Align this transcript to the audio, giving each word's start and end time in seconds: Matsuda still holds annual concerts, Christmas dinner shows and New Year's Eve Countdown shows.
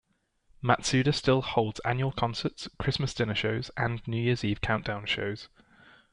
Matsuda 0.63 1.13
still 1.13 1.43
holds 1.43 1.79
annual 1.85 2.11
concerts, 2.11 2.67
Christmas 2.79 3.13
dinner 3.13 3.35
shows 3.35 3.69
and 3.77 4.01
New 4.07 4.19
Year's 4.19 4.43
Eve 4.43 4.59
Countdown 4.59 5.05
shows. 5.05 5.47